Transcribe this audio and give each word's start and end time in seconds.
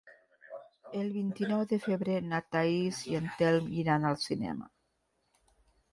El 1.01 1.11
vint-i-nou 1.17 1.61
de 1.73 1.79
febrer 1.83 2.17
na 2.31 2.41
Thaís 2.55 3.03
i 3.11 3.15
en 3.21 3.31
Telm 3.43 3.71
iran 3.85 4.11
al 4.13 4.21
cinema. 4.27 4.71